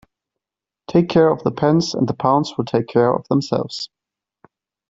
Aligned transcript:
Take 0.89 1.09
care 1.09 1.29
of 1.29 1.43
the 1.43 1.51
pence 1.51 1.93
and 1.93 2.09
the 2.09 2.15
pounds 2.15 2.57
will 2.57 2.65
take 2.65 2.87
care 2.87 3.13
of 3.13 3.27
themselves. 3.27 3.87